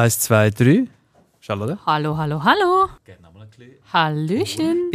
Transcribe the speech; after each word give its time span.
Eins, 0.00 0.18
zwei, 0.18 0.48
drei. 0.48 0.86
Charlotte? 1.40 1.78
Hallo, 1.84 2.16
hallo, 2.16 2.42
hallo. 2.42 2.88
Hallöchen. 3.92 4.90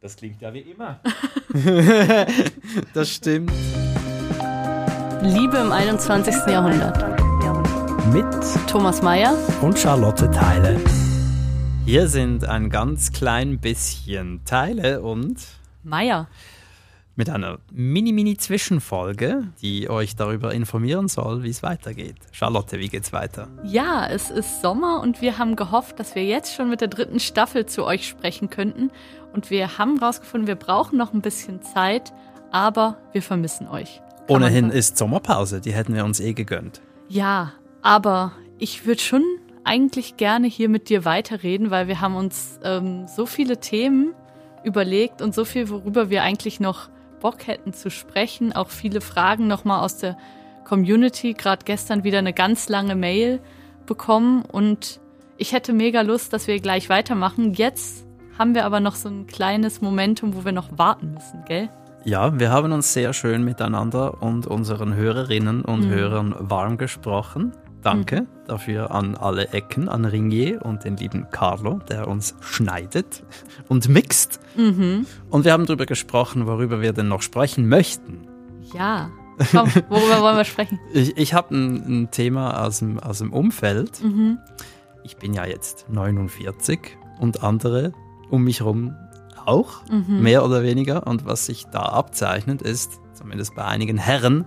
Das 0.00 0.14
klingt 0.14 0.40
ja 0.40 0.54
wie 0.54 0.60
immer. 0.60 1.00
das 2.94 3.10
stimmt. 3.10 3.50
Liebe 5.22 5.56
im 5.56 5.72
21. 5.72 6.32
Jahrhundert. 6.46 7.02
Mit 8.12 8.24
Thomas 8.68 9.02
Mayer. 9.02 9.36
und 9.60 9.76
Charlotte 9.76 10.30
Teile. 10.30 10.80
Hier 11.84 12.06
sind 12.06 12.44
ein 12.44 12.70
ganz 12.70 13.10
klein 13.10 13.58
bisschen 13.58 14.44
Teile 14.44 15.02
und 15.02 15.38
Mayer. 15.82 16.28
Mit 17.14 17.28
einer 17.28 17.58
mini-mini-Zwischenfolge, 17.72 19.48
die 19.60 19.90
euch 19.90 20.16
darüber 20.16 20.54
informieren 20.54 21.08
soll, 21.08 21.42
wie 21.42 21.50
es 21.50 21.62
weitergeht. 21.62 22.16
Charlotte, 22.32 22.78
wie 22.78 22.88
geht's 22.88 23.12
weiter? 23.12 23.48
Ja, 23.64 24.06
es 24.08 24.30
ist 24.30 24.62
Sommer 24.62 25.00
und 25.00 25.20
wir 25.20 25.38
haben 25.38 25.56
gehofft, 25.56 26.00
dass 26.00 26.14
wir 26.14 26.24
jetzt 26.24 26.54
schon 26.54 26.70
mit 26.70 26.80
der 26.80 26.88
dritten 26.88 27.20
Staffel 27.20 27.66
zu 27.66 27.84
euch 27.84 28.08
sprechen 28.08 28.48
könnten. 28.48 28.90
Und 29.32 29.50
wir 29.50 29.78
haben 29.78 29.98
rausgefunden, 29.98 30.46
wir 30.46 30.56
brauchen 30.56 30.96
noch 30.96 31.12
ein 31.12 31.20
bisschen 31.20 31.62
Zeit, 31.62 32.12
aber 32.50 32.98
wir 33.12 33.22
vermissen 33.22 33.68
euch. 33.68 34.00
Kann 34.26 34.36
Ohnehin 34.36 34.70
ist 34.70 34.96
Sommerpause, 34.96 35.60
die 35.60 35.72
hätten 35.72 35.94
wir 35.94 36.04
uns 36.04 36.20
eh 36.20 36.32
gegönnt. 36.32 36.80
Ja, 37.08 37.52
aber 37.82 38.32
ich 38.58 38.86
würde 38.86 39.00
schon 39.00 39.22
eigentlich 39.64 40.16
gerne 40.16 40.46
hier 40.46 40.68
mit 40.68 40.88
dir 40.88 41.04
weiterreden, 41.04 41.70
weil 41.70 41.88
wir 41.88 42.00
haben 42.00 42.16
uns 42.16 42.58
ähm, 42.64 43.06
so 43.06 43.26
viele 43.26 43.58
Themen 43.58 44.14
überlegt 44.64 45.22
und 45.22 45.34
so 45.34 45.44
viel, 45.44 45.68
worüber 45.68 46.10
wir 46.10 46.22
eigentlich 46.22 46.60
noch 46.60 46.88
Bock 47.22 47.46
hätten 47.46 47.72
zu 47.72 47.90
sprechen. 47.90 48.52
Auch 48.52 48.68
viele 48.68 49.00
Fragen 49.00 49.46
nochmal 49.46 49.84
aus 49.84 49.96
der 49.96 50.18
Community. 50.64 51.32
Gerade 51.32 51.64
gestern 51.64 52.04
wieder 52.04 52.18
eine 52.18 52.32
ganz 52.32 52.68
lange 52.68 52.96
Mail 52.96 53.40
bekommen 53.86 54.44
und 54.44 55.00
ich 55.38 55.52
hätte 55.52 55.72
mega 55.72 56.02
Lust, 56.02 56.32
dass 56.32 56.46
wir 56.46 56.60
gleich 56.60 56.88
weitermachen. 56.88 57.54
Jetzt 57.54 58.04
haben 58.38 58.54
wir 58.54 58.64
aber 58.64 58.80
noch 58.80 58.94
so 58.94 59.08
ein 59.08 59.26
kleines 59.26 59.80
Momentum, 59.80 60.34
wo 60.34 60.44
wir 60.44 60.52
noch 60.52 60.78
warten 60.78 61.14
müssen, 61.14 61.44
gell? 61.46 61.68
Ja, 62.04 62.38
wir 62.38 62.50
haben 62.50 62.72
uns 62.72 62.92
sehr 62.92 63.12
schön 63.12 63.44
miteinander 63.44 64.22
und 64.22 64.46
unseren 64.46 64.94
Hörerinnen 64.94 65.62
und 65.62 65.86
Hörern 65.86 66.34
warm 66.38 66.76
gesprochen. 66.76 67.52
Danke 67.82 68.26
dafür 68.46 68.90
an 68.92 69.16
alle 69.16 69.48
Ecken, 69.48 69.88
an 69.88 70.04
Ringier 70.04 70.62
und 70.64 70.84
den 70.84 70.96
lieben 70.96 71.28
Carlo, 71.30 71.80
der 71.88 72.08
uns 72.08 72.34
schneidet 72.40 73.24
und 73.68 73.88
mixt. 73.88 74.40
Und 75.30 75.44
wir 75.44 75.52
haben 75.52 75.66
darüber 75.66 75.86
gesprochen, 75.86 76.46
worüber 76.46 76.80
wir 76.80 76.92
denn 76.92 77.08
noch 77.08 77.22
sprechen 77.22 77.68
möchten. 77.68 78.28
Ja. 78.74 79.10
Komm, 79.50 79.68
worüber 79.88 80.20
wollen 80.20 80.36
wir 80.36 80.44
sprechen? 80.44 80.78
Ich, 80.92 81.16
ich 81.16 81.34
habe 81.34 81.54
ein, 81.54 82.02
ein 82.02 82.10
Thema 82.10 82.64
aus 82.64 82.78
dem, 82.80 83.00
aus 83.00 83.18
dem 83.18 83.32
Umfeld. 83.32 84.00
Ich 85.04 85.16
bin 85.16 85.34
ja 85.34 85.44
jetzt 85.44 85.86
49 85.88 86.78
und 87.20 87.42
andere 87.42 87.92
um 88.30 88.44
mich 88.44 88.60
herum 88.60 88.94
auch, 89.44 89.82
mehr 90.08 90.44
oder 90.44 90.62
weniger. 90.62 91.06
Und 91.06 91.24
was 91.26 91.46
sich 91.46 91.66
da 91.66 91.80
abzeichnet, 91.80 92.62
ist, 92.62 93.00
zumindest 93.14 93.54
bei 93.54 93.64
einigen 93.64 93.98
Herren, 93.98 94.44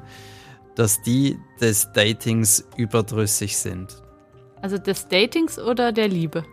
dass 0.76 1.02
die 1.02 1.38
des 1.62 1.92
Datings 1.94 2.66
überdrüssig 2.78 3.58
sind. 3.58 4.02
Also 4.62 4.78
des 4.78 5.08
Datings 5.08 5.58
oder 5.60 5.92
der 5.92 6.08
Liebe? 6.08 6.44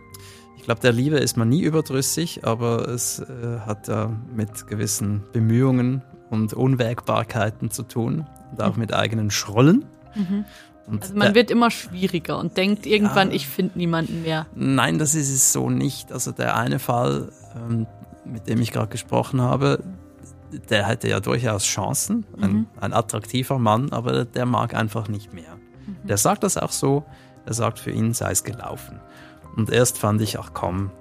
Ich 0.57 0.63
glaube, 0.63 0.79
der 0.81 0.93
Liebe 0.93 1.17
ist 1.17 1.35
man 1.35 1.49
nie 1.49 1.61
überdrüssig, 1.61 2.45
aber 2.45 2.87
es 2.87 3.19
äh, 3.19 3.59
hat 3.65 3.87
ja 3.89 4.11
mit 4.33 4.65
gewissen 4.67 5.23
Bemühungen 5.33 6.01
und 6.29 6.53
Unwägbarkeiten 6.53 7.69
zu 7.69 7.83
tun 7.83 8.25
und 8.51 8.61
auch 8.61 8.77
mit 8.77 8.93
eigenen 8.93 9.29
Schrollen. 9.29 9.85
Und 10.87 11.01
Also 11.01 11.13
man 11.15 11.27
der- 11.27 11.35
wird 11.35 11.51
immer 11.51 11.69
schwieriger 11.71 12.37
und 12.37 12.55
denkt 12.55 12.85
irgendwann, 12.85 13.29
Ja. 13.29 13.35
ich 13.35 13.47
finde 13.47 13.77
niemanden 13.77 14.21
mehr. 14.21 14.45
Nein, 14.55 14.99
das 14.99 15.15
ist 15.15 15.29
es 15.29 15.51
so 15.51 15.69
nicht. 15.69 16.11
Also 16.13 16.31
der 16.31 16.55
eine 16.55 16.79
Fall, 16.79 17.29
ähm, 17.55 17.87
mit 18.25 18.47
dem 18.47 18.61
ich 18.61 18.71
gerade 18.71 18.87
gesprochen 18.89 19.41
habe, 19.41 19.83
der 20.69 20.87
hätte 20.87 21.09
ja 21.09 21.19
durchaus 21.19 21.63
Chancen, 21.63 22.25
ein, 22.41 22.67
ein 22.79 22.93
attraktiver 22.93 23.59
Mann, 23.59 23.91
aber 23.91 24.25
der 24.25 24.45
mag 24.45 24.73
einfach 24.73 25.07
nicht 25.07 25.33
mehr. 25.33 25.57
Der 26.03 26.17
sagt 26.17 26.43
das 26.43 26.57
auch 26.57 26.71
so, 26.71 27.03
er 27.45 27.53
sagt, 27.53 27.79
für 27.79 27.91
ihn 27.91 28.13
sei 28.13 28.31
es 28.31 28.43
gelaufen. 28.43 28.99
Und 29.55 29.69
erst 29.69 29.97
fand 29.97 30.21
ich, 30.21 30.39
ach 30.39 30.51
komm, 30.53 30.91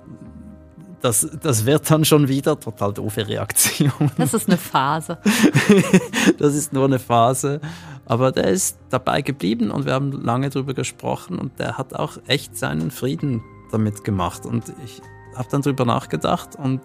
das, 1.01 1.29
das 1.43 1.67
wird 1.67 1.91
dann 1.91 2.05
schon 2.05 2.29
wieder 2.29 2.59
total 2.59 2.93
doofe 2.93 3.27
Reaktion. 3.27 4.11
Das 4.17 4.35
ist 4.35 4.49
eine 4.49 4.57
Phase. 4.57 5.19
Das 6.39 6.55
ist 6.55 6.73
nur 6.73 6.85
eine 6.85 6.99
Phase. 6.99 7.61
Aber 8.07 8.31
der 8.33 8.45
ist 8.49 8.79
dabei 8.91 9.23
geblieben 9.23 9.71
und 9.71 9.85
wir 9.87 9.95
haben 9.95 10.12
lange 10.12 10.51
drüber 10.51 10.75
gesprochen 10.75 11.39
und 11.39 11.59
der 11.59 11.79
hat 11.79 11.95
auch 11.95 12.19
echt 12.27 12.57
seinen 12.57 12.91
Frieden 12.91 13.43
damit 13.73 14.05
gemacht. 14.05 14.47
Und 14.47 14.73
ich 14.85 15.03
habe 15.37 15.49
dann 15.51 15.62
drüber 15.62 15.85
nachgedacht 15.85 16.57
und 16.57 16.81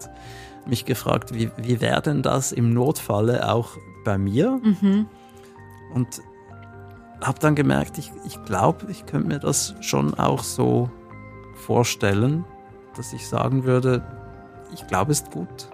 mich 0.70 0.86
gefragt, 0.86 1.34
wie, 1.34 1.52
wie 1.58 1.82
wäre 1.82 2.02
denn 2.02 2.22
das 2.22 2.52
im 2.52 2.74
Notfalle 2.74 3.52
auch 3.52 3.78
bei 4.04 4.18
mir? 4.18 4.60
Und 5.94 6.22
habe 7.22 7.40
dann 7.40 7.56
gemerkt, 7.56 7.98
ich, 7.98 8.12
ich 8.26 8.44
glaube, 8.46 8.88
ich 8.90 9.06
könnte 9.06 9.28
mir 9.28 9.40
das 9.40 9.76
schon 9.82 10.14
auch 10.14 10.44
so 10.44 10.90
vorstellen, 11.56 12.46
dass 12.96 13.14
ich 13.14 13.28
sagen 13.28 13.64
würde, 13.64 14.04
ich 14.74 14.86
glaube, 14.88 15.12
es 15.12 15.22
ist 15.22 15.32
gut. 15.32 15.70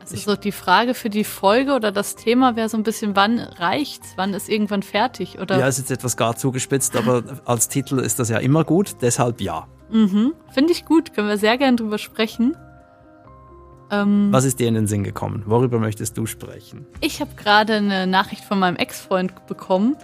Also 0.00 0.16
so 0.16 0.36
die 0.36 0.52
Frage 0.52 0.94
für 0.94 1.10
die 1.10 1.24
Folge 1.24 1.74
oder 1.74 1.90
das 1.90 2.14
Thema 2.14 2.54
wäre 2.54 2.68
so 2.68 2.76
ein 2.76 2.84
bisschen, 2.84 3.16
wann 3.16 3.40
reicht's? 3.40 4.12
Wann 4.14 4.34
ist 4.34 4.48
irgendwann 4.48 4.82
fertig? 4.84 5.40
Oder 5.40 5.58
Ja, 5.58 5.66
ist 5.66 5.78
jetzt 5.78 5.90
etwas 5.90 6.16
gar 6.16 6.36
zugespitzt, 6.36 6.94
aber 6.94 7.24
als 7.44 7.68
Titel 7.68 7.98
ist 7.98 8.20
das 8.20 8.28
ja 8.28 8.38
immer 8.38 8.62
gut, 8.62 8.96
deshalb 9.00 9.40
ja. 9.40 9.66
finde 10.52 10.72
ich 10.72 10.84
gut, 10.84 11.12
können 11.12 11.28
wir 11.28 11.38
sehr 11.38 11.58
gern 11.58 11.76
drüber 11.76 11.98
sprechen. 11.98 12.56
Ähm, 13.90 14.28
Was 14.30 14.44
ist 14.44 14.58
dir 14.58 14.68
in 14.68 14.74
den 14.74 14.86
Sinn 14.86 15.04
gekommen? 15.04 15.42
Worüber 15.46 15.78
möchtest 15.78 16.16
du 16.18 16.26
sprechen? 16.26 16.86
Ich 17.00 17.20
habe 17.20 17.30
gerade 17.36 17.74
eine 17.74 18.06
Nachricht 18.06 18.44
von 18.44 18.58
meinem 18.58 18.76
Ex-Freund 18.76 19.46
bekommen. 19.46 19.96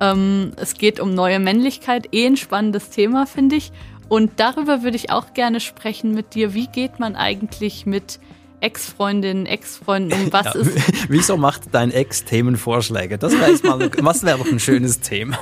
Ähm, 0.00 0.52
es 0.56 0.74
geht 0.74 1.00
um 1.00 1.14
neue 1.14 1.38
Männlichkeit, 1.38 2.08
eh 2.12 2.26
ein 2.26 2.36
spannendes 2.36 2.90
Thema, 2.90 3.26
finde 3.26 3.56
ich. 3.56 3.72
Und 4.08 4.32
darüber 4.36 4.82
würde 4.82 4.96
ich 4.96 5.10
auch 5.10 5.32
gerne 5.34 5.60
sprechen 5.60 6.12
mit 6.12 6.34
dir. 6.34 6.54
Wie 6.54 6.66
geht 6.66 7.00
man 7.00 7.16
eigentlich 7.16 7.86
mit 7.86 8.20
Ex-Freundinnen, 8.64 9.44
Ex-Freunden? 9.44 10.32
Was 10.32 10.46
Ja, 10.46 10.52
ist, 10.52 10.70
wieso 11.10 11.36
macht 11.36 11.62
dein 11.72 11.90
Ex 11.90 12.24
Themenvorschläge? 12.24 13.18
Das 13.18 13.32
wäre 13.38 13.52
mal, 13.76 13.90
was 14.00 14.22
wäre 14.22 14.38
doch 14.38 14.50
ein 14.50 14.58
schönes 14.58 15.00
Thema. 15.00 15.36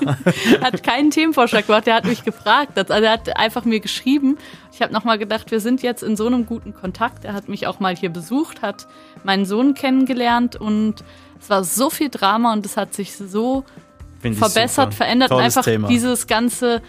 hat 0.60 0.82
keinen 0.82 1.10
Themenvorschlag 1.12 1.66
gemacht, 1.68 1.86
der 1.86 1.94
hat 1.94 2.04
mich 2.04 2.24
gefragt. 2.24 2.76
Also 2.76 2.92
er 2.92 3.12
hat 3.12 3.36
einfach 3.36 3.64
mir 3.64 3.78
geschrieben. 3.78 4.38
Ich 4.72 4.82
habe 4.82 4.92
nochmal 4.92 5.18
gedacht, 5.18 5.52
wir 5.52 5.60
sind 5.60 5.82
jetzt 5.82 6.02
in 6.02 6.16
so 6.16 6.26
einem 6.26 6.46
guten 6.46 6.74
Kontakt. 6.74 7.24
Er 7.24 7.32
hat 7.34 7.48
mich 7.48 7.68
auch 7.68 7.78
mal 7.78 7.94
hier 7.94 8.10
besucht, 8.10 8.60
hat 8.60 8.88
meinen 9.22 9.44
Sohn 9.46 9.74
kennengelernt 9.74 10.56
und 10.56 11.04
es 11.40 11.48
war 11.48 11.62
so 11.62 11.90
viel 11.90 12.08
Drama 12.08 12.52
und 12.52 12.66
es 12.66 12.76
hat 12.76 12.92
sich 12.92 13.14
so 13.16 13.64
verbessert, 14.20 14.92
super. 14.92 15.04
verändert 15.04 15.30
und 15.30 15.38
Tolles 15.38 15.56
einfach 15.56 15.70
Thema. 15.70 15.86
dieses 15.86 16.26
ganze 16.26 16.82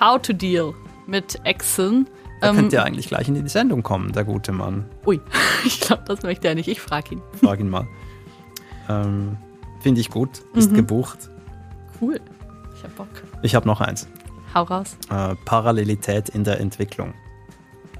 How 0.00 0.20
to 0.20 0.32
Deal 0.32 0.74
mit 1.06 1.38
Exen. 1.44 2.08
Da 2.40 2.50
Ähm, 2.50 2.56
könnte 2.56 2.76
ja 2.76 2.82
eigentlich 2.84 3.08
gleich 3.08 3.28
in 3.28 3.34
die 3.34 3.48
Sendung 3.48 3.82
kommen, 3.82 4.12
der 4.12 4.24
gute 4.24 4.52
Mann. 4.52 4.84
ui, 5.06 5.20
ich 5.64 5.80
glaube, 5.80 6.02
das 6.06 6.22
möchte 6.22 6.48
er 6.48 6.54
nicht. 6.54 6.68
Ich 6.68 6.80
frage 6.80 7.14
ihn. 7.16 7.22
Frag 7.42 7.60
ihn 7.60 7.68
mal. 7.70 7.86
ähm, 8.88 9.36
Finde 9.80 10.00
ich 10.00 10.10
gut, 10.10 10.42
Mhm. 10.52 10.58
ist 10.58 10.74
gebucht. 10.74 11.30
Cool. 12.00 12.20
Ich 12.76 12.82
hab 12.84 12.96
Bock. 12.96 13.08
Ich 13.42 13.54
habe 13.54 13.66
noch 13.66 13.80
eins. 13.80 14.08
Hau 14.54 14.62
raus. 14.64 14.96
Äh, 15.10 15.34
Parallelität 15.44 16.28
in 16.30 16.44
der 16.44 16.60
Entwicklung. 16.60 17.14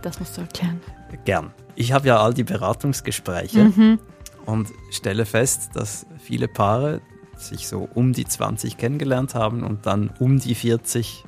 Das 0.02 0.18
musst 0.18 0.36
du 0.36 0.40
erklären. 0.42 0.80
Gern. 1.24 1.52
Ich 1.76 1.92
habe 1.92 2.08
ja 2.08 2.18
all 2.20 2.34
die 2.34 2.44
Beratungsgespräche 2.44 3.64
Mhm. 3.64 3.98
und 4.46 4.68
stelle 4.90 5.26
fest, 5.26 5.70
dass 5.74 6.06
viele 6.18 6.48
Paare 6.48 7.00
sich 7.36 7.68
so 7.68 7.88
um 7.94 8.12
die 8.12 8.24
20 8.26 8.76
kennengelernt 8.76 9.34
haben 9.34 9.62
und 9.62 9.86
dann 9.86 10.10
um 10.18 10.38
die 10.38 10.54
40 10.54 11.24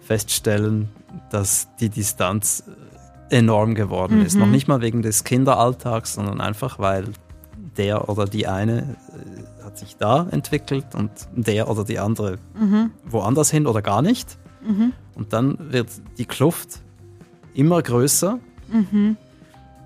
feststellen, 0.00 0.88
dass 1.30 1.68
die 1.80 1.88
Distanz 1.88 2.64
äh, 3.30 3.36
enorm 3.38 3.74
geworden 3.74 4.22
ist. 4.22 4.36
Noch 4.36 4.46
nicht 4.46 4.66
mal 4.68 4.80
wegen 4.80 5.02
des 5.02 5.24
Kinderalltags, 5.24 6.14
sondern 6.14 6.40
einfach, 6.40 6.78
weil 6.78 7.04
der 7.76 8.08
oder 8.08 8.24
die 8.26 8.46
eine 8.48 8.96
äh, 9.60 9.64
hat 9.64 9.78
sich 9.78 9.96
da 9.96 10.26
entwickelt 10.30 10.94
und 10.94 11.10
der 11.34 11.68
oder 11.70 11.84
die 11.84 11.98
andere 11.98 12.38
woanders 13.04 13.50
hin 13.50 13.66
oder 13.66 13.82
gar 13.82 14.02
nicht. 14.02 14.36
Und 15.14 15.32
dann 15.32 15.56
wird 15.72 15.88
die 16.18 16.24
Kluft 16.26 16.80
immer 17.54 17.80
größer. 17.82 18.38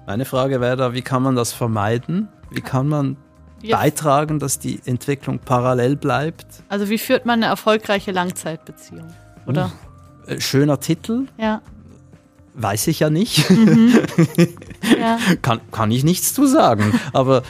Meine 0.07 0.25
Frage 0.25 0.61
wäre 0.61 0.77
da, 0.77 0.93
wie 0.95 1.03
kann 1.03 1.23
man 1.23 1.35
das 1.37 1.53
vermeiden? 1.53 2.29
Wie 2.51 2.61
kann 2.61 2.89
man 2.89 3.17
Ja. 3.63 3.79
beitragen, 3.79 4.39
dass 4.39 4.59
die 4.59 4.81
Entwicklung 4.85 5.39
parallel 5.39 5.97
bleibt? 5.97 6.47
Also 6.69 6.89
wie 6.91 6.99
führt 6.99 7.25
man 7.27 7.43
eine 7.43 7.47
erfolgreiche 7.47 8.13
Langzeitbeziehung? 8.13 9.07
Oder? 9.47 9.71
Äh, 10.27 10.41
Schöner 10.41 10.81
Titel, 10.81 11.27
Ja. 11.39 11.61
weiß 12.55 12.87
ich 12.89 13.01
ja 13.01 13.11
nicht. 13.11 13.45
ja. 14.99 15.19
kann, 15.43 15.61
kann 15.71 15.91
ich 15.91 16.05
nichts 16.05 16.35
zu 16.35 16.47
sagen. 16.47 16.99
Aber 17.13 17.43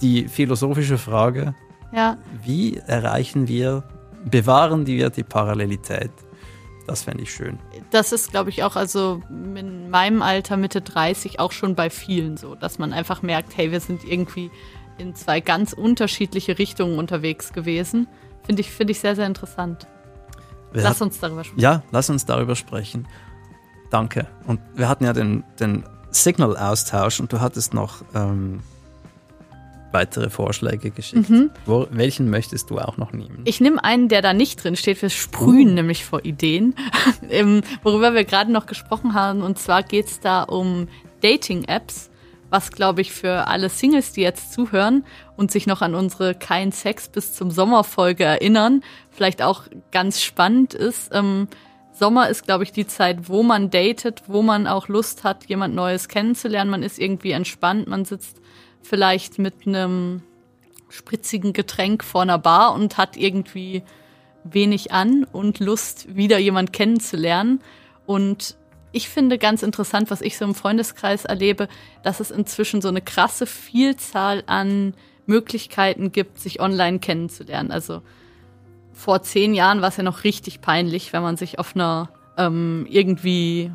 die 0.00 0.28
philosophische 0.28 0.98
Frage, 0.98 1.54
Ja. 1.92 2.18
Wie 2.44 2.76
erreichen 2.86 3.48
wir, 3.48 3.82
bewahren 4.24 4.86
wir 4.86 5.10
die 5.10 5.22
Parallelität? 5.24 6.10
Das 6.86 7.02
fände 7.02 7.22
ich 7.22 7.32
schön. 7.34 7.58
Das 7.90 8.12
ist, 8.12 8.30
glaube 8.30 8.48
ich, 8.50 8.62
auch 8.64 8.74
also 8.76 9.22
in 9.30 9.90
meinem 9.90 10.22
Alter, 10.22 10.56
Mitte 10.56 10.80
30, 10.80 11.38
auch 11.38 11.52
schon 11.52 11.74
bei 11.74 11.90
vielen 11.90 12.36
so, 12.38 12.54
dass 12.54 12.78
man 12.78 12.92
einfach 12.94 13.20
merkt, 13.22 13.56
hey, 13.56 13.70
wir 13.72 13.80
sind 13.80 14.04
irgendwie 14.04 14.50
in 14.96 15.14
zwei 15.14 15.40
ganz 15.40 15.72
unterschiedliche 15.74 16.58
Richtungen 16.58 16.98
unterwegs 16.98 17.52
gewesen. 17.52 18.06
Finde 18.42 18.60
ich, 18.62 18.70
find 18.70 18.88
ich 18.90 19.00
sehr, 19.00 19.16
sehr 19.16 19.26
interessant. 19.26 19.86
Lass 20.72 20.84
hat- 20.84 21.00
uns 21.02 21.18
darüber 21.20 21.44
sprechen. 21.44 21.60
Ja, 21.60 21.82
lass 21.90 22.10
uns 22.10 22.24
darüber 22.26 22.54
sprechen. 22.56 23.06
Danke. 23.90 24.26
Und 24.46 24.60
wir 24.74 24.88
hatten 24.88 25.04
ja 25.04 25.12
den, 25.12 25.44
den 25.58 25.84
Signal-Austausch 26.10 27.20
und 27.20 27.32
du 27.32 27.40
hattest 27.40 27.72
noch 27.74 28.02
ähm, 28.14 28.60
weitere 29.92 30.28
Vorschläge 30.28 30.90
geschickt. 30.90 31.30
Wo, 31.64 31.86
welchen 31.90 32.28
möchtest 32.28 32.68
du 32.70 32.78
auch 32.78 32.98
noch 32.98 33.12
nehmen? 33.12 33.40
Ich 33.46 33.60
nehme 33.60 33.82
einen, 33.82 34.08
der 34.08 34.20
da 34.20 34.34
nicht 34.34 34.62
drin 34.62 34.76
steht. 34.76 35.00
Wir 35.00 35.08
sprühen 35.10 35.70
Oh. 35.70 35.74
nämlich 35.74 36.04
vor 36.04 36.24
Ideen, 36.24 36.74
ähm, 37.30 37.62
worüber 37.82 38.12
wir 38.14 38.24
gerade 38.24 38.52
noch 38.52 38.66
gesprochen 38.66 39.14
haben. 39.14 39.42
Und 39.42 39.58
zwar 39.58 39.82
geht 39.82 40.06
es 40.06 40.20
da 40.20 40.42
um 40.42 40.88
Dating-Apps, 41.22 42.10
was, 42.50 42.70
glaube 42.72 43.00
ich, 43.00 43.12
für 43.12 43.46
alle 43.48 43.68
Singles, 43.68 44.12
die 44.12 44.22
jetzt 44.22 44.52
zuhören 44.52 45.04
und 45.36 45.50
sich 45.50 45.66
noch 45.66 45.82
an 45.82 45.94
unsere 45.94 46.34
Kein 46.34 46.72
Sex 46.72 47.08
bis 47.08 47.34
zum 47.34 47.50
Sommer-Folge 47.50 48.24
erinnern, 48.24 48.82
vielleicht 49.10 49.42
auch 49.42 49.64
ganz 49.90 50.22
spannend 50.22 50.74
ist. 50.74 51.10
Ähm, 51.12 51.48
Sommer 51.92 52.28
ist, 52.28 52.44
glaube 52.44 52.64
ich, 52.64 52.72
die 52.72 52.86
Zeit, 52.86 53.28
wo 53.28 53.42
man 53.42 53.70
datet, 53.70 54.22
wo 54.28 54.42
man 54.42 54.66
auch 54.66 54.88
Lust 54.88 55.24
hat, 55.24 55.46
jemand 55.46 55.74
Neues 55.74 56.08
kennenzulernen. 56.08 56.70
Man 56.70 56.82
ist 56.82 56.98
irgendwie 56.98 57.32
entspannt, 57.32 57.88
man 57.88 58.04
sitzt 58.04 58.40
vielleicht 58.82 59.38
mit 59.38 59.66
einem 59.66 60.22
spritzigen 60.88 61.52
Getränk 61.52 62.04
vor 62.04 62.22
einer 62.22 62.38
Bar 62.38 62.72
und 62.72 62.96
hat 62.96 63.16
irgendwie 63.16 63.82
wenig 64.44 64.92
an 64.92 65.24
und 65.24 65.58
Lust, 65.58 66.14
wieder 66.14 66.38
jemand 66.38 66.72
kennenzulernen. 66.72 67.60
Und 68.06 68.56
ich 68.92 69.08
finde 69.08 69.38
ganz 69.38 69.62
interessant, 69.62 70.10
was 70.10 70.20
ich 70.20 70.38
so 70.38 70.44
im 70.44 70.54
Freundeskreis 70.54 71.24
erlebe, 71.24 71.68
dass 72.02 72.20
es 72.20 72.30
inzwischen 72.30 72.80
so 72.80 72.88
eine 72.88 73.00
krasse 73.02 73.46
Vielzahl 73.46 74.42
an 74.46 74.94
Möglichkeiten 75.26 76.10
gibt, 76.10 76.38
sich 76.40 76.60
online 76.60 76.98
kennenzulernen. 76.98 77.70
Also 77.70 78.02
vor 78.92 79.22
zehn 79.22 79.54
Jahren 79.54 79.80
war 79.82 79.88
es 79.90 79.96
ja 79.96 80.02
noch 80.02 80.24
richtig 80.24 80.60
peinlich, 80.60 81.12
wenn 81.12 81.22
man 81.22 81.36
sich 81.36 81.58
auf 81.58 81.74
einer 81.74 82.08
ähm, 82.38 82.86
irgendwie 82.88 83.70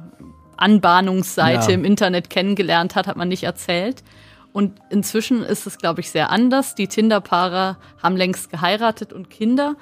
Anbahnungsseite 0.58 1.70
Ja. 1.70 1.74
im 1.74 1.86
Internet 1.86 2.30
kennengelernt 2.30 2.96
hat, 2.96 3.08
hat 3.08 3.18
man 3.18 3.28
nicht 3.28 3.44
erzählt. 3.44 4.04
Und 4.52 4.74
inzwischen 4.90 5.44
ist 5.44 5.66
es, 5.66 5.78
glaube 5.78 6.02
ich, 6.02 6.12
sehr 6.12 6.30
anders. 6.30 6.76
Die 6.76 6.88
Tinder-Paare 6.88 7.78
haben 8.02 8.16
längst 8.16 8.52
geheiratet 8.52 9.12
und 9.12 9.30
Kinder 9.30 9.76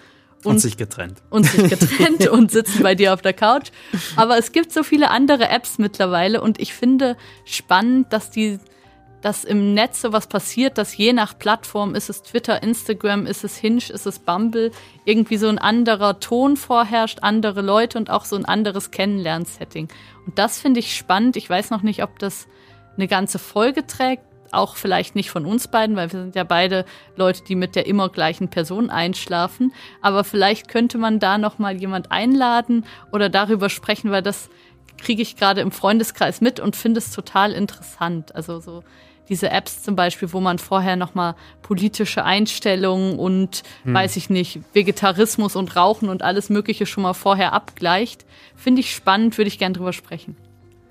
und 0.44 0.60
sich 0.60 0.78
getrennt. 0.78 1.22
und 1.30 1.46
sich 1.46 1.70
getrennt 1.70 2.28
und 2.30 2.52
sitzen 2.52 2.84
bei 2.84 2.96
dir 2.96 3.14
auf 3.14 3.22
der 3.22 3.34
Couch. 3.34 3.72
Aber 4.16 4.38
es 4.38 4.52
gibt 4.52 4.72
so 4.72 4.84
viele 4.84 5.10
andere 5.10 5.50
Apps 5.50 5.78
mittlerweile 5.78 6.42
und 6.42 6.60
ich 6.60 6.74
finde 6.74 7.18
spannend, 7.46 8.12
dass 8.12 8.32
die, 8.32 8.60
dass 9.22 9.44
im 9.44 9.74
Netz 9.74 10.02
sowas 10.02 10.28
passiert, 10.28 10.78
dass 10.78 10.96
je 10.96 11.14
nach 11.14 11.38
Plattform, 11.38 11.96
ist 11.96 12.10
es 12.10 12.24
Twitter, 12.24 12.64
Instagram, 12.64 13.26
ist 13.26 13.44
es 13.44 13.58
Hinge, 13.58 13.84
ist 13.90 14.08
es 14.08 14.20
Bumble, 14.20 14.72
irgendwie 15.06 15.38
so 15.38 15.48
ein 15.48 15.60
anderer 15.60 16.20
Ton 16.20 16.58
vorherrscht, 16.58 17.20
andere 17.22 17.62
Leute 17.62 17.98
und 17.98 18.10
auch 18.10 18.26
so 18.26 18.36
ein 18.36 18.46
anderes 18.46 18.92
Kennenlernsetting. 18.92 19.90
Und 20.26 20.40
das 20.40 20.60
finde 20.60 20.80
ich 20.80 20.96
spannend. 20.96 21.36
Ich 21.36 21.50
weiß 21.50 21.70
noch 21.70 21.84
nicht, 21.84 22.04
ob 22.04 22.20
das 22.20 22.48
eine 22.96 23.08
ganze 23.08 23.40
Folge 23.40 23.86
trägt, 23.86 24.24
auch 24.53 24.75
vielleicht 24.75 25.15
nicht 25.15 25.30
von 25.31 25.45
uns 25.45 25.68
beiden, 25.68 25.95
weil 25.95 26.12
wir 26.12 26.19
sind 26.19 26.36
ja 26.36 26.44
beide 26.44 26.86
Leute, 27.15 27.44
die 27.44 27.56
mit 27.56 27.75
der 27.75 27.86
immer 27.86 28.09
gleichen 28.09 28.50
Person 28.50 28.89
einschlafen. 28.89 29.74
Aber 30.01 30.24
vielleicht 30.24 30.68
könnte 30.68 30.98
man 30.98 31.19
da 31.19 31.38
noch 31.38 31.59
mal 31.59 31.75
jemand 31.75 32.12
einladen 32.12 32.86
oder 33.12 33.30
darüber 33.30 33.69
sprechen, 33.69 34.12
weil 34.12 34.21
das 34.21 34.50
kriege 34.98 35.21
ich 35.21 35.36
gerade 35.36 35.62
im 35.62 35.71
Freundeskreis 35.71 36.42
mit 36.42 36.59
und 36.59 36.75
finde 36.75 37.00
es 37.00 37.12
total 37.12 37.51
interessant. 37.51 38.36
Also 38.36 38.59
so 38.59 38.83
diese 39.30 39.50
Apps 39.50 39.81
zum 39.81 39.95
Beispiel, 39.95 40.33
wo 40.33 40.42
man 40.42 40.59
vorher 40.59 40.98
noch 40.98 41.15
mal 41.15 41.36
politische 41.62 42.25
Einstellungen 42.25 43.18
und 43.18 43.63
weiß 43.86 44.18
ich 44.18 44.30
nicht 44.30 44.59
Vegetarismus 44.74 45.56
und 45.56 45.75
Rauchen 45.75 46.09
und 46.09 46.21
alles 46.21 46.50
Mögliche 46.50 46.86
schon 46.86 47.03
mal 47.03 47.13
vorher 47.13 47.53
abgleicht, 47.53 48.25
finde 48.56 48.81
ich 48.81 48.94
spannend, 48.94 49.38
würde 49.38 49.48
ich 49.48 49.57
gern 49.57 49.74
drüber 49.74 49.94
sprechen. 49.94 50.36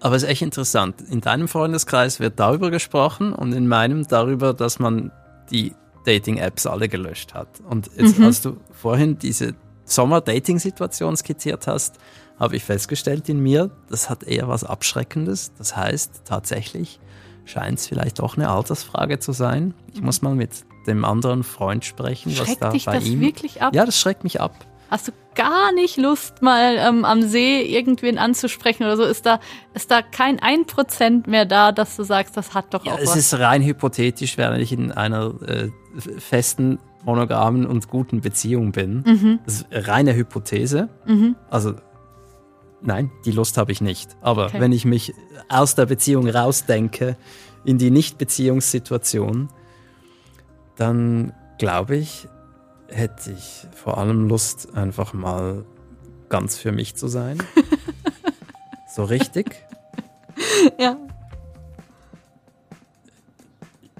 Aber 0.00 0.16
es 0.16 0.22
ist 0.22 0.28
echt 0.28 0.42
interessant. 0.42 1.02
In 1.10 1.20
deinem 1.20 1.46
Freundeskreis 1.46 2.20
wird 2.20 2.40
darüber 2.40 2.70
gesprochen 2.70 3.32
und 3.32 3.52
in 3.52 3.68
meinem 3.68 4.06
darüber, 4.06 4.54
dass 4.54 4.78
man 4.78 5.12
die 5.50 5.74
Dating-Apps 6.06 6.66
alle 6.66 6.88
gelöscht 6.88 7.34
hat. 7.34 7.48
Und 7.68 7.90
jetzt, 7.96 8.18
als 8.20 8.40
du 8.40 8.56
vorhin 8.72 9.18
diese 9.18 9.54
Sommer-Dating-Situation 9.84 11.16
skizziert 11.16 11.66
hast, 11.66 11.98
habe 12.38 12.56
ich 12.56 12.64
festgestellt 12.64 13.28
in 13.28 13.40
mir, 13.40 13.70
das 13.90 14.08
hat 14.08 14.22
eher 14.22 14.48
was 14.48 14.64
Abschreckendes. 14.64 15.52
Das 15.58 15.76
heißt, 15.76 16.22
tatsächlich 16.24 16.98
scheint 17.44 17.78
es 17.78 17.86
vielleicht 17.86 18.20
doch 18.20 18.36
eine 18.36 18.48
Altersfrage 18.48 19.18
zu 19.18 19.32
sein. 19.32 19.74
Ich 19.92 20.00
muss 20.00 20.22
mal 20.22 20.34
mit 20.34 20.64
dem 20.86 21.04
anderen 21.04 21.42
Freund 21.42 21.84
sprechen, 21.84 22.32
was 22.38 22.46
Schreckt 22.46 22.62
da 22.62 22.70
dich 22.70 22.86
bei 22.86 22.94
das 22.94 23.04
ihm. 23.04 23.20
wirklich 23.20 23.60
ab? 23.60 23.74
Ja, 23.74 23.84
das 23.84 23.98
schreckt 24.00 24.24
mich 24.24 24.40
ab. 24.40 24.54
Hast 24.90 25.06
du 25.08 25.12
gar 25.36 25.72
nicht 25.72 25.96
Lust, 25.96 26.42
mal 26.42 26.76
ähm, 26.78 27.04
am 27.04 27.22
See 27.22 27.62
irgendwen 27.62 28.18
anzusprechen 28.18 28.82
oder 28.84 28.96
so? 28.96 29.04
Ist 29.04 29.24
da, 29.24 29.38
ist 29.72 29.90
da 29.90 30.02
kein 30.02 30.40
ein 30.42 30.66
Prozent 30.66 31.28
mehr 31.28 31.44
da, 31.46 31.70
dass 31.70 31.96
du 31.96 32.02
sagst, 32.02 32.36
das 32.36 32.54
hat 32.54 32.74
doch 32.74 32.84
Ja, 32.84 32.94
auch 32.94 32.98
es 32.98 33.10
was? 33.10 33.16
ist 33.16 33.38
rein 33.38 33.62
hypothetisch, 33.62 34.36
während 34.36 34.60
ich 34.60 34.72
in 34.72 34.90
einer 34.92 35.32
äh, 35.46 35.68
festen, 36.18 36.78
monogamen 37.04 37.64
und 37.66 37.88
guten 37.88 38.20
Beziehung 38.20 38.72
bin. 38.72 39.02
Mhm. 39.06 39.38
Das 39.46 39.54
ist 39.62 39.66
reine 39.70 40.14
Hypothese. 40.14 40.90
Also, 41.48 41.74
nein, 42.82 43.10
die 43.24 43.30
Lust 43.32 43.56
habe 43.56 43.72
ich 43.72 43.80
nicht. 43.80 44.16
Aber 44.20 44.46
Okay. 44.46 44.60
wenn 44.60 44.72
ich 44.72 44.84
mich 44.84 45.14
aus 45.48 45.74
der 45.76 45.86
Beziehung 45.86 46.28
rausdenke 46.28 47.16
in 47.64 47.78
die 47.78 47.90
Nicht-Beziehungssituation, 47.90 49.48
dann 50.76 51.32
glaube 51.58 51.96
ich, 51.96 52.28
hätte 52.90 53.32
ich 53.32 53.66
vor 53.74 53.98
allem 53.98 54.28
Lust, 54.28 54.74
einfach 54.74 55.12
mal 55.12 55.64
ganz 56.28 56.56
für 56.58 56.72
mich 56.72 56.94
zu 56.96 57.08
sein. 57.08 57.38
so 58.94 59.04
richtig. 59.04 59.64
ja. 60.78 60.96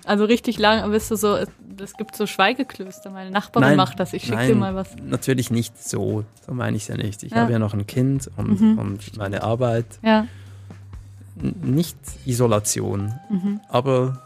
Also 0.04 0.24
richtig 0.24 0.58
lang 0.58 0.90
bist 0.90 1.10
du 1.10 1.16
so, 1.16 1.36
es, 1.36 1.94
gibt 1.96 2.16
so 2.16 2.26
Schweigeklöster. 2.26 3.10
Meine 3.10 3.30
Nachbarin 3.30 3.76
macht 3.76 4.00
das. 4.00 4.12
Ich 4.12 4.24
schicke 4.24 4.38
dir 4.38 4.48
nein, 4.48 4.58
mal 4.58 4.74
was. 4.74 4.96
Natürlich 4.96 5.50
nicht 5.50 5.82
so. 5.82 6.24
So 6.46 6.54
meine 6.54 6.76
ich 6.76 6.84
es 6.84 6.88
ja 6.88 6.96
nicht. 6.96 7.22
Ich 7.22 7.30
Ja. 7.30 7.38
Mhm. 7.38 7.40
habe 7.42 7.52
ja 7.52 7.58
noch 7.58 7.74
ein 7.74 7.86
Kind 7.86 8.30
und, 8.36 8.78
und 8.78 9.16
meine 9.16 9.42
Arbeit. 9.42 9.86
Ja. 10.02 10.26
N 11.40 11.54
nicht 11.62 11.96
Isolation. 12.26 13.14
Mhm. 13.28 13.60
Aber 13.68 14.20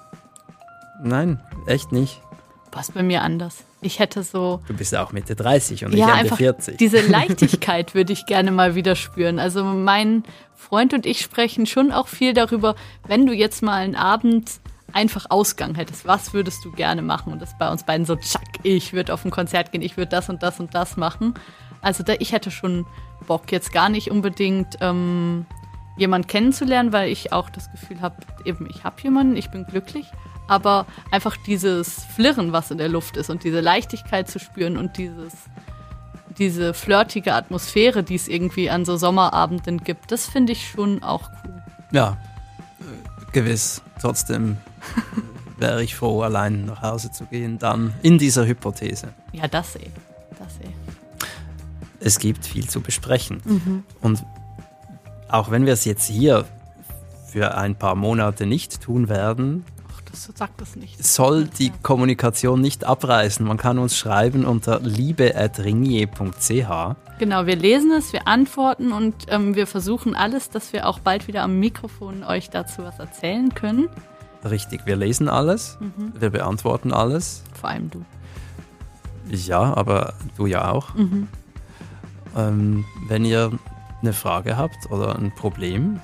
nein, 1.03 1.41
echt 1.67 1.93
nicht. 1.93 2.21
Was 2.73 2.91
bei 2.91 3.03
mir 3.03 3.23
anders. 3.23 3.65
Ich 3.85 3.99
hätte 3.99 4.23
so, 4.23 4.61
Du 4.67 4.75
bist 4.75 4.97
auch 4.97 5.13
Mitte 5.13 5.37
30 5.37 5.85
und 5.85 5.93
ja, 5.93 5.97
ich 5.97 6.03
Ende 6.05 6.15
einfach 6.23 6.37
40. 6.39 6.79
diese 6.79 7.01
Leichtigkeit 7.07 7.95
würde 7.95 8.15
ich 8.15 8.25
gerne 8.25 8.51
mal 8.51 8.75
wieder 8.75 8.97
spüren. 8.97 9.39
Also 9.39 9.63
mein 9.63 10.25
Freund 10.55 10.95
und 10.95 11.05
ich 11.05 11.21
sprechen 11.21 11.67
schon 11.67 11.93
auch 11.93 12.09
viel 12.09 12.33
darüber, 12.33 12.77
wenn 13.07 13.27
du 13.27 13.35
jetzt 13.35 13.63
mal 13.63 13.75
einen 13.75 13.95
Abend 13.95 14.53
einfach 14.95 15.27
Ausgang 15.29 15.75
hättest, 15.75 16.07
was 16.07 16.33
würdest 16.33 16.65
du 16.65 16.73
gerne 16.73 17.03
machen? 17.03 17.33
Und 17.33 17.43
das 17.43 17.51
ist 17.51 17.59
bei 17.59 17.71
uns 17.71 17.85
beiden 17.85 18.07
so, 18.07 18.17
tschack, 18.17 18.61
ich 18.63 18.95
würde 18.95 19.13
auf 19.13 19.25
ein 19.25 19.31
Konzert 19.31 19.73
gehen, 19.73 19.83
ich 19.83 19.99
würde 19.99 20.11
das 20.11 20.31
und 20.31 20.43
das 20.43 20.61
und 20.61 20.75
das 20.75 20.97
machen. 20.97 21.35
Also 21.83 22.03
da, 22.03 22.15
ich 22.19 22.33
hätte 22.33 22.51
schon 22.51 22.87
Bock, 23.27 23.53
jetzt 23.53 23.73
gar 23.73 23.91
nicht 23.91 24.11
unbedingt 24.11 24.79
ähm, 24.81 25.45
jemanden 25.99 26.27
kennenzulernen, 26.27 26.93
weil 26.93 27.11
ich 27.11 27.33
auch 27.33 27.51
das 27.51 27.71
Gefühl 27.71 28.01
habe, 28.01 28.17
eben 28.47 28.67
ich 28.71 28.85
habe 28.85 28.97
jemanden, 29.03 29.37
ich 29.37 29.51
bin 29.51 29.67
glücklich, 29.67 30.07
aber 30.49 30.87
einfach 31.11 31.37
dieses 31.37 32.05
Flirren, 32.15 32.53
was 32.53 32.71
in 32.71 32.79
der 32.79 32.89
Luft 32.89 33.17
ist 33.17 33.31
und 33.31 33.45
diese 33.45 33.61
Leichtigkeit 33.61 34.31
zu 34.31 34.39
spüren 34.39 34.77
und 34.77 34.97
dieses 34.99 35.33
diese 36.39 36.75
flirtige 36.75 37.35
Atmosphäre, 37.35 38.03
die 38.03 38.17
es 38.17 38.29
irgendwie 38.29 38.71
an 38.71 38.85
so 38.85 38.97
Sommerabenden 38.97 39.79
gibt, 39.85 40.11
das 40.11 40.27
finde 40.27 40.53
ich 40.53 40.69
schon 40.69 41.03
auch 41.03 41.31
cool. 41.45 41.63
ja, 41.93 42.17
äh, 42.81 43.33
gewiss. 43.33 43.83
Trotzdem 44.01 44.57
wäre 45.59 45.83
ich 45.83 45.95
froh, 45.95 46.23
allein 46.23 46.67
nach 46.67 46.83
Hause 46.83 47.13
zu 47.13 47.27
gehen, 47.27 47.59
dann 47.59 47.95
in 48.03 48.19
dieser 48.19 48.47
Hypothese. 48.47 49.15
Ja, 49.33 49.47
das 49.49 49.77
eh. 49.77 49.91
Das 50.39 50.59
eh. 50.59 50.73
Es 52.01 52.19
gibt 52.19 52.45
viel 52.45 52.69
zu 52.69 52.81
besprechen. 52.81 53.85
Und 54.03 54.25
auch 55.29 55.51
wenn 55.51 55.65
wir 55.65 55.73
es 55.73 55.85
jetzt 55.85 56.07
hier 56.07 56.45
für 57.29 57.57
ein 57.57 57.77
paar 57.77 57.95
Monate 57.95 58.45
nicht 58.45 58.83
tun 58.83 59.09
werden, 59.09 59.65
das 60.15 60.31
sagt 60.37 60.61
das 60.61 60.77
nicht. 60.77 61.03
soll 61.05 61.47
die 61.47 61.73
Kommunikation 61.83 62.61
nicht 62.61 62.85
abreißen. 62.85 63.47
Man 63.47 63.57
kann 63.57 63.79
uns 63.79 63.97
schreiben 63.97 64.45
unter 64.45 64.81
liebe.ringier.ch. 64.81 66.97
Genau, 67.19 67.47
wir 67.47 67.57
lesen 67.57 67.93
es, 67.93 68.13
wir 68.13 68.29
antworten 68.29 68.93
und 68.93 69.15
ähm, 69.29 69.55
wir 69.55 69.67
versuchen 69.67 70.15
alles, 70.15 70.51
dass 70.51 70.73
wir 70.73 70.87
auch 70.87 70.99
bald 70.99 71.29
wieder 71.29 71.43
am 71.43 71.59
Mikrofon 71.59 72.25
euch 72.25 72.51
dazu 72.51 72.83
was 72.83 72.99
erzählen 72.99 73.55
können. 73.55 73.89
Richtig, 74.49 74.85
wir 74.85 74.97
lesen 74.97 75.29
alles, 75.29 75.79
wir 76.19 76.31
beantworten 76.31 76.93
alles. 76.93 77.43
Vor 77.59 77.71
allem 77.71 77.91
du. 77.91 78.05
Ja, 79.31 79.75
aber 79.75 80.13
du 80.37 80.47
ja 80.47 80.71
auch. 80.71 80.95
Mhm. 80.95 81.29
Ähm, 82.37 82.85
wenn 83.09 83.25
ihr 83.25 83.53
eine 84.03 84.13
Frage 84.13 84.59
habt 84.59 84.91
oder 84.91 85.17
ein 85.17 85.35
Problem 85.35 86.01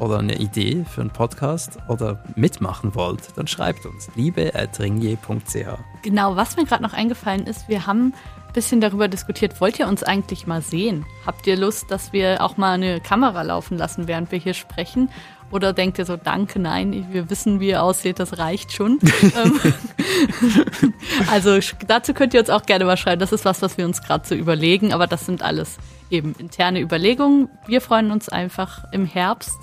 oder 0.00 0.18
eine 0.18 0.36
Idee 0.36 0.84
für 0.88 1.00
einen 1.00 1.10
Podcast 1.10 1.78
oder 1.88 2.22
mitmachen 2.36 2.94
wollt, 2.94 3.36
dann 3.36 3.46
schreibt 3.46 3.86
uns 3.86 4.08
liebe.ringier.ch. 4.14 6.02
Genau, 6.02 6.36
was 6.36 6.56
mir 6.56 6.64
gerade 6.64 6.82
noch 6.82 6.92
eingefallen 6.92 7.46
ist, 7.46 7.68
wir 7.68 7.86
haben 7.86 8.14
ein 8.46 8.52
bisschen 8.52 8.80
darüber 8.80 9.08
diskutiert, 9.08 9.60
wollt 9.60 9.78
ihr 9.78 9.88
uns 9.88 10.02
eigentlich 10.02 10.46
mal 10.46 10.62
sehen? 10.62 11.04
Habt 11.26 11.46
ihr 11.46 11.56
Lust, 11.56 11.90
dass 11.90 12.12
wir 12.12 12.42
auch 12.42 12.56
mal 12.56 12.72
eine 12.72 13.00
Kamera 13.00 13.42
laufen 13.42 13.76
lassen, 13.76 14.08
während 14.08 14.30
wir 14.30 14.38
hier 14.38 14.54
sprechen? 14.54 15.10
Oder 15.50 15.72
denkt 15.72 15.98
ihr 15.98 16.04
so, 16.04 16.16
danke, 16.16 16.58
nein, 16.58 17.06
wir 17.10 17.30
wissen, 17.30 17.60
wie 17.60 17.68
ihr 17.68 17.82
aussieht, 17.82 18.18
das 18.18 18.38
reicht 18.38 18.72
schon. 18.72 18.98
Ähm, 19.36 19.60
also 21.30 21.58
dazu 21.86 22.14
könnt 22.14 22.34
ihr 22.34 22.40
uns 22.40 22.50
auch 22.50 22.62
gerne 22.62 22.84
mal 22.84 22.96
schreiben. 22.96 23.18
Das 23.18 23.32
ist 23.32 23.44
was, 23.44 23.62
was 23.62 23.78
wir 23.78 23.84
uns 23.84 24.02
gerade 24.02 24.26
so 24.26 24.34
überlegen, 24.34 24.92
aber 24.92 25.06
das 25.06 25.26
sind 25.26 25.42
alles 25.42 25.78
eben 26.10 26.34
interne 26.38 26.80
Überlegungen. 26.80 27.48
Wir 27.66 27.80
freuen 27.80 28.10
uns 28.10 28.28
einfach 28.28 28.84
im 28.92 29.06
Herbst 29.06 29.56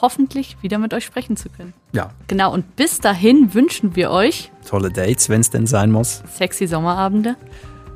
hoffentlich 0.00 0.56
wieder 0.62 0.78
mit 0.78 0.94
euch 0.94 1.04
sprechen 1.04 1.36
zu 1.36 1.48
können. 1.48 1.72
Ja. 1.92 2.10
Genau, 2.28 2.52
und 2.52 2.76
bis 2.76 3.00
dahin 3.00 3.54
wünschen 3.54 3.96
wir 3.96 4.10
euch 4.10 4.50
tolle 4.70 4.90
Dates, 4.90 5.28
wenn 5.28 5.40
es 5.40 5.50
denn 5.50 5.66
sein 5.66 5.90
muss. 5.90 6.22
Sexy 6.36 6.66
Sommerabende. 6.66 7.36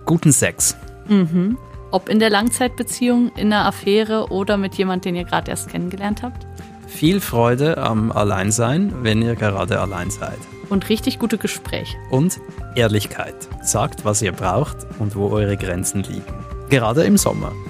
Guten 0.06 0.32
Sex. 0.32 0.76
Mhm. 1.08 1.56
Ob 1.90 2.08
in 2.08 2.18
der 2.18 2.30
Langzeitbeziehung, 2.30 3.30
in 3.36 3.52
einer 3.52 3.66
Affäre 3.66 4.30
oder 4.30 4.56
mit 4.56 4.74
jemand, 4.74 5.04
den 5.04 5.14
ihr 5.14 5.24
gerade 5.24 5.50
erst 5.50 5.68
kennengelernt 5.68 6.22
habt. 6.22 6.46
Viel 6.88 7.20
Freude 7.20 7.78
am 7.78 8.10
Alleinsein, 8.10 8.92
wenn 9.02 9.22
ihr 9.22 9.36
gerade 9.36 9.80
allein 9.80 10.10
seid. 10.10 10.38
Und 10.68 10.88
richtig 10.88 11.18
gute 11.18 11.38
Gespräche. 11.38 11.96
Und 12.10 12.40
Ehrlichkeit. 12.74 13.34
Sagt, 13.62 14.04
was 14.04 14.22
ihr 14.22 14.32
braucht 14.32 14.78
und 14.98 15.14
wo 15.14 15.28
eure 15.28 15.56
Grenzen 15.56 16.02
liegen. 16.02 16.34
Gerade 16.70 17.04
im 17.04 17.16
Sommer. 17.16 17.52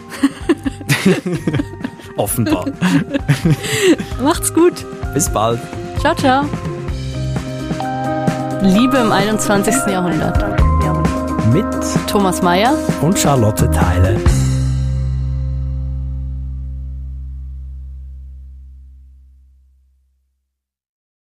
Offenbar. 2.16 2.66
Macht's 4.22 4.52
gut. 4.52 4.84
Bis 5.12 5.28
bald. 5.28 5.60
Ciao, 6.00 6.14
ciao. 6.14 6.44
Liebe 8.62 8.96
im 8.98 9.12
21. 9.12 9.74
Jahrhundert. 9.88 10.42
Mit 11.52 11.66
Thomas 12.08 12.42
Mayer 12.42 12.76
und 13.02 13.18
Charlotte 13.18 13.70
Teile. 13.70 14.18